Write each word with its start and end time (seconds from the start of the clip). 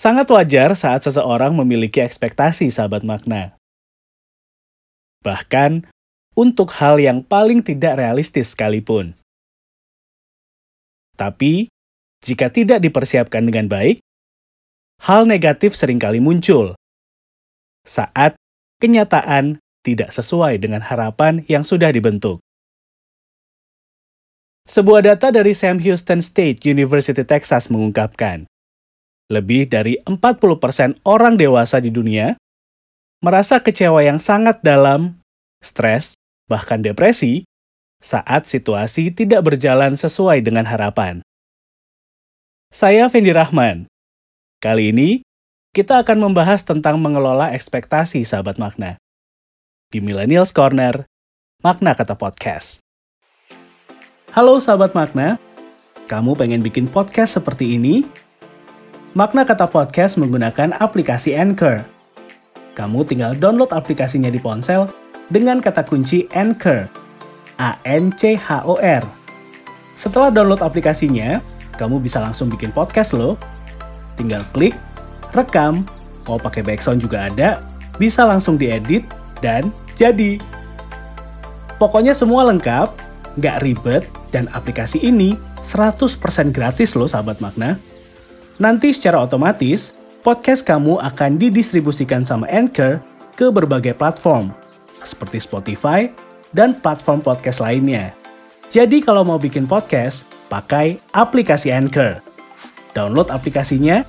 Sangat 0.00 0.32
wajar 0.32 0.72
saat 0.72 1.04
seseorang 1.04 1.52
memiliki 1.52 2.00
ekspektasi 2.00 2.72
sahabat 2.72 3.04
makna. 3.04 3.60
Bahkan 5.20 5.92
untuk 6.32 6.72
hal 6.80 6.96
yang 6.96 7.20
paling 7.20 7.60
tidak 7.60 8.00
realistis 8.00 8.56
sekalipun. 8.56 9.12
Tapi, 11.20 11.68
jika 12.24 12.48
tidak 12.48 12.80
dipersiapkan 12.80 13.44
dengan 13.44 13.68
baik, 13.68 14.00
hal 15.04 15.28
negatif 15.28 15.76
sering 15.76 16.00
kali 16.00 16.16
muncul 16.16 16.72
saat 17.84 18.40
kenyataan 18.80 19.60
tidak 19.84 20.16
sesuai 20.16 20.64
dengan 20.64 20.80
harapan 20.80 21.44
yang 21.44 21.60
sudah 21.60 21.92
dibentuk. 21.92 22.40
Sebuah 24.64 25.12
data 25.12 25.28
dari 25.28 25.52
Sam 25.52 25.76
Houston 25.84 26.24
State 26.24 26.64
University 26.64 27.20
Texas 27.20 27.68
mengungkapkan, 27.68 28.48
lebih 29.30 29.70
dari 29.70 29.94
40% 30.02 31.06
orang 31.06 31.38
dewasa 31.38 31.78
di 31.78 31.94
dunia 31.94 32.34
merasa 33.22 33.62
kecewa 33.62 34.02
yang 34.02 34.18
sangat 34.18 34.58
dalam, 34.66 35.22
stres, 35.62 36.18
bahkan 36.50 36.82
depresi 36.82 37.46
saat 38.02 38.48
situasi 38.48 39.12
tidak 39.14 39.46
berjalan 39.46 39.94
sesuai 39.94 40.42
dengan 40.42 40.66
harapan. 40.66 41.22
Saya 42.72 43.06
Fendi 43.12 43.30
Rahman. 43.30 43.86
Kali 44.58 44.90
ini, 44.90 45.10
kita 45.70 46.02
akan 46.02 46.32
membahas 46.32 46.64
tentang 46.64 46.98
mengelola 46.98 47.52
ekspektasi 47.52 48.24
sahabat 48.24 48.56
makna. 48.56 48.96
Di 49.92 50.00
Millennials 50.00 50.50
Corner, 50.50 51.04
Makna 51.60 51.92
Kata 51.92 52.16
Podcast. 52.16 52.80
Halo 54.32 54.62
sahabat 54.62 54.96
makna, 54.96 55.36
kamu 56.08 56.38
pengen 56.38 56.62
bikin 56.62 56.86
podcast 56.88 57.36
seperti 57.36 57.76
ini? 57.76 58.06
Makna 59.10 59.42
Kata 59.42 59.66
Podcast 59.66 60.22
menggunakan 60.22 60.70
aplikasi 60.78 61.34
Anchor. 61.34 61.82
Kamu 62.78 63.02
tinggal 63.02 63.34
download 63.34 63.74
aplikasinya 63.74 64.30
di 64.30 64.38
ponsel 64.38 64.86
dengan 65.26 65.58
kata 65.58 65.82
kunci 65.82 66.30
Anchor. 66.30 66.86
A-N-C-H-O-R. 67.58 69.02
Setelah 69.98 70.30
download 70.30 70.62
aplikasinya, 70.62 71.42
kamu 71.74 71.98
bisa 71.98 72.22
langsung 72.22 72.46
bikin 72.54 72.70
podcast 72.70 73.10
loh. 73.10 73.34
Tinggal 74.14 74.46
klik, 74.54 74.78
rekam, 75.34 75.82
mau 76.30 76.38
pakai 76.38 76.62
background 76.62 77.02
juga 77.02 77.26
ada, 77.26 77.58
bisa 77.98 78.22
langsung 78.22 78.54
diedit, 78.54 79.02
dan 79.42 79.74
jadi. 79.98 80.38
Pokoknya 81.82 82.14
semua 82.14 82.46
lengkap, 82.46 82.94
nggak 83.42 83.58
ribet, 83.58 84.06
dan 84.30 84.46
aplikasi 84.54 85.02
ini 85.02 85.34
100% 85.66 85.98
gratis 86.54 86.94
loh 86.94 87.10
sahabat 87.10 87.42
makna. 87.42 87.89
Nanti 88.60 88.92
secara 88.92 89.24
otomatis, 89.24 89.96
podcast 90.20 90.68
kamu 90.68 91.00
akan 91.00 91.40
didistribusikan 91.40 92.28
sama 92.28 92.44
Anchor 92.52 93.00
ke 93.32 93.48
berbagai 93.48 93.96
platform, 93.96 94.52
seperti 95.00 95.40
Spotify 95.40 96.12
dan 96.52 96.76
platform 96.76 97.24
podcast 97.24 97.56
lainnya. 97.64 98.12
Jadi 98.68 99.00
kalau 99.00 99.24
mau 99.24 99.40
bikin 99.40 99.64
podcast, 99.64 100.28
pakai 100.52 101.00
aplikasi 101.16 101.72
Anchor. 101.72 102.20
Download 102.92 103.32
aplikasinya, 103.32 104.04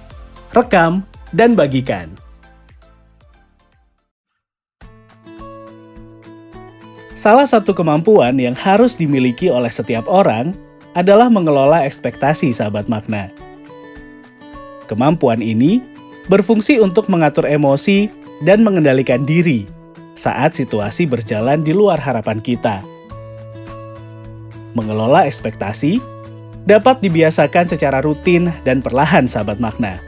rekam, 0.52 1.08
dan 1.32 1.56
bagikan. 1.56 2.12
Salah 7.16 7.48
satu 7.48 7.72
kemampuan 7.72 8.36
yang 8.36 8.60
harus 8.60 9.00
dimiliki 9.00 9.48
oleh 9.48 9.72
setiap 9.72 10.04
orang 10.12 10.60
adalah 10.92 11.32
mengelola 11.32 11.88
ekspektasi 11.88 12.52
sahabat 12.52 12.92
makna. 12.92 13.32
Kemampuan 14.92 15.40
ini 15.40 15.80
berfungsi 16.28 16.84
untuk 16.84 17.08
mengatur 17.08 17.48
emosi 17.48 18.12
dan 18.44 18.60
mengendalikan 18.60 19.24
diri 19.24 19.64
saat 20.20 20.52
situasi 20.60 21.08
berjalan 21.08 21.64
di 21.64 21.72
luar 21.72 21.96
harapan 21.96 22.44
kita. 22.44 22.84
Mengelola 24.76 25.24
ekspektasi 25.24 26.04
dapat 26.68 27.00
dibiasakan 27.00 27.72
secara 27.72 28.04
rutin 28.04 28.52
dan 28.68 28.84
perlahan 28.84 29.32
sahabat 29.32 29.64
makna. 29.64 30.04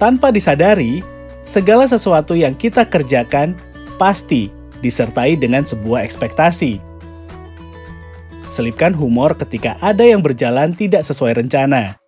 Tanpa 0.00 0.32
disadari, 0.32 1.04
segala 1.44 1.84
sesuatu 1.84 2.32
yang 2.32 2.56
kita 2.56 2.88
kerjakan 2.88 3.52
pasti 4.00 4.48
disertai 4.80 5.36
dengan 5.36 5.68
sebuah 5.68 6.08
ekspektasi. 6.08 6.80
Selipkan 8.48 8.96
humor 8.96 9.36
ketika 9.36 9.76
ada 9.84 10.08
yang 10.08 10.24
berjalan 10.24 10.72
tidak 10.72 11.04
sesuai 11.04 11.36
rencana. 11.44 12.00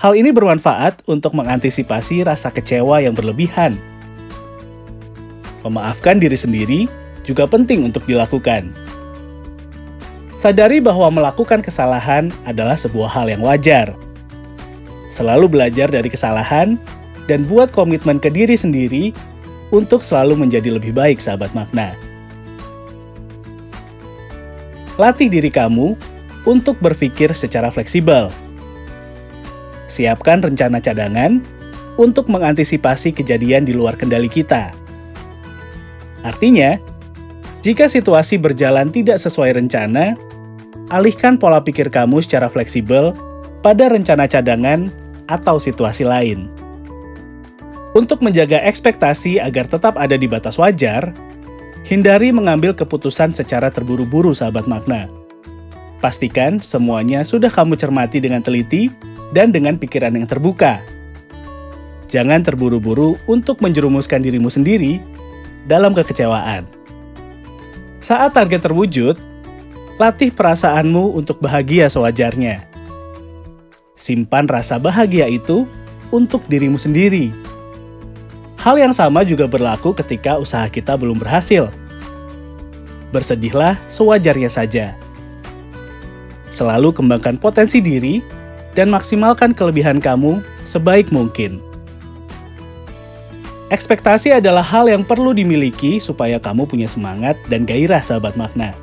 Hal 0.00 0.16
ini 0.16 0.32
bermanfaat 0.32 1.04
untuk 1.04 1.36
mengantisipasi 1.36 2.24
rasa 2.24 2.48
kecewa 2.48 3.04
yang 3.04 3.12
berlebihan. 3.12 3.76
Memaafkan 5.60 6.16
diri 6.16 6.40
sendiri 6.40 6.88
juga 7.20 7.44
penting 7.44 7.84
untuk 7.84 8.08
dilakukan. 8.08 8.72
Sadari 10.40 10.80
bahwa 10.80 11.12
melakukan 11.12 11.60
kesalahan 11.60 12.32
adalah 12.48 12.80
sebuah 12.80 13.12
hal 13.12 13.28
yang 13.28 13.44
wajar. 13.44 13.92
Selalu 15.12 15.52
belajar 15.52 15.92
dari 15.92 16.08
kesalahan 16.08 16.80
dan 17.28 17.44
buat 17.44 17.68
komitmen 17.68 18.16
ke 18.16 18.32
diri 18.32 18.56
sendiri 18.56 19.12
untuk 19.68 20.00
selalu 20.00 20.48
menjadi 20.48 20.80
lebih 20.80 20.96
baik 20.96 21.20
sahabat 21.20 21.52
makna. 21.52 21.92
Latih 24.96 25.28
diri 25.28 25.52
kamu 25.52 25.92
untuk 26.48 26.80
berpikir 26.80 27.36
secara 27.36 27.68
fleksibel. 27.68 28.32
Siapkan 29.90 30.38
rencana 30.38 30.78
cadangan 30.78 31.42
untuk 31.98 32.30
mengantisipasi 32.30 33.10
kejadian 33.10 33.66
di 33.66 33.74
luar 33.74 33.98
kendali 33.98 34.30
kita. 34.30 34.70
Artinya, 36.22 36.78
jika 37.60 37.90
situasi 37.90 38.38
berjalan 38.38 38.88
tidak 38.94 39.18
sesuai 39.18 39.58
rencana, 39.58 40.14
alihkan 40.94 41.36
pola 41.36 41.58
pikir 41.60 41.90
kamu 41.90 42.22
secara 42.22 42.46
fleksibel 42.46 43.12
pada 43.66 43.90
rencana 43.90 44.30
cadangan 44.30 44.88
atau 45.26 45.58
situasi 45.58 46.06
lain. 46.06 46.46
Untuk 47.90 48.22
menjaga 48.22 48.62
ekspektasi 48.62 49.42
agar 49.42 49.66
tetap 49.66 49.98
ada 49.98 50.14
di 50.14 50.30
batas 50.30 50.54
wajar, 50.54 51.10
hindari 51.82 52.30
mengambil 52.30 52.70
keputusan 52.70 53.34
secara 53.34 53.66
terburu-buru 53.74 54.30
sahabat 54.30 54.70
makna. 54.70 55.10
Pastikan 55.98 56.62
semuanya 56.62 57.26
sudah 57.26 57.50
kamu 57.52 57.76
cermati 57.76 58.22
dengan 58.22 58.40
teliti 58.40 58.88
dan 59.30 59.54
dengan 59.54 59.78
pikiran 59.78 60.14
yang 60.14 60.26
terbuka. 60.26 60.82
Jangan 62.10 62.42
terburu-buru 62.42 63.14
untuk 63.30 63.62
menjerumuskan 63.62 64.18
dirimu 64.22 64.50
sendiri 64.50 64.98
dalam 65.66 65.94
kekecewaan. 65.94 66.66
Saat 68.02 68.34
target 68.34 68.66
terwujud, 68.66 69.14
latih 70.00 70.34
perasaanmu 70.34 71.14
untuk 71.14 71.38
bahagia 71.38 71.86
sewajarnya. 71.86 72.66
Simpan 73.94 74.50
rasa 74.50 74.80
bahagia 74.80 75.30
itu 75.30 75.68
untuk 76.10 76.42
dirimu 76.50 76.80
sendiri 76.80 77.30
Hal 78.60 78.76
yang 78.76 78.92
sama 78.92 79.24
juga 79.24 79.48
berlaku 79.48 79.96
ketika 79.96 80.36
usaha 80.36 80.68
kita 80.68 80.92
belum 80.92 81.16
berhasil. 81.16 81.72
Bersedihlah 83.08 83.80
sewajarnya 83.88 84.52
saja. 84.52 84.92
Selalu 86.52 86.92
kembangkan 86.92 87.40
potensi 87.40 87.80
diri 87.80 88.20
dan 88.74 88.90
maksimalkan 88.90 89.54
kelebihan 89.54 89.98
kamu 89.98 90.42
sebaik 90.66 91.10
mungkin. 91.10 91.58
Ekspektasi 93.70 94.34
adalah 94.34 94.66
hal 94.66 94.90
yang 94.90 95.06
perlu 95.06 95.30
dimiliki 95.30 96.02
supaya 96.02 96.42
kamu 96.42 96.66
punya 96.66 96.90
semangat 96.90 97.38
dan 97.46 97.62
gairah 97.62 98.02
sahabat 98.02 98.34
makna. 98.34 98.74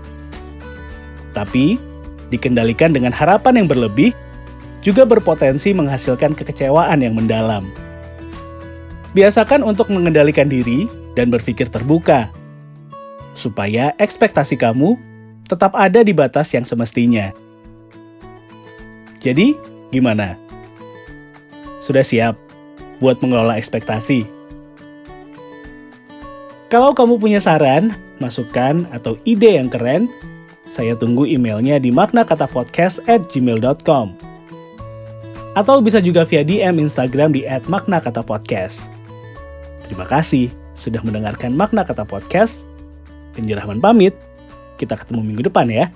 Tapi, 1.36 1.76
dikendalikan 2.32 2.96
dengan 2.96 3.12
harapan 3.12 3.64
yang 3.64 3.68
berlebih, 3.68 4.16
juga 4.80 5.04
berpotensi 5.04 5.76
menghasilkan 5.76 6.32
kekecewaan 6.32 7.04
yang 7.04 7.20
mendalam. 7.20 7.68
Biasakan 9.12 9.60
untuk 9.68 9.92
mengendalikan 9.92 10.48
diri 10.48 10.88
dan 11.20 11.28
berpikir 11.28 11.68
terbuka, 11.68 12.32
supaya 13.36 13.92
ekspektasi 14.00 14.56
kamu 14.56 14.96
tetap 15.52 15.76
ada 15.76 16.00
di 16.00 16.16
batas 16.16 16.48
yang 16.56 16.64
semestinya. 16.64 17.36
Jadi, 19.20 19.60
gimana? 19.94 20.40
Sudah 21.80 22.04
siap 22.04 22.36
buat 23.00 23.22
mengelola 23.22 23.56
ekspektasi? 23.56 24.26
Kalau 26.68 26.92
kamu 26.92 27.16
punya 27.16 27.40
saran, 27.40 27.96
masukan, 28.20 28.84
atau 28.92 29.16
ide 29.24 29.56
yang 29.56 29.72
keren, 29.72 30.12
saya 30.68 31.00
tunggu 31.00 31.24
emailnya 31.24 31.80
di 31.80 31.96
maknakatapodcast 31.96 33.08
at 33.08 33.24
gmail.com. 33.32 34.12
Atau 35.56 35.80
bisa 35.80 36.04
juga 36.04 36.28
via 36.28 36.44
DM 36.44 36.84
Instagram 36.84 37.34
di 37.34 37.48
@maknakatapodcast. 37.48 38.92
Terima 39.88 40.04
kasih 40.04 40.52
sudah 40.78 41.02
mendengarkan 41.02 41.58
makna 41.58 41.82
kata 41.82 42.06
podcast. 42.06 42.70
Rahman 43.38 43.82
pamit. 43.82 44.14
Kita 44.78 44.94
ketemu 44.94 45.26
minggu 45.26 45.50
depan 45.50 45.66
ya. 45.72 45.90